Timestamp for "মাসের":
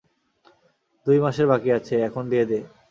1.23-1.47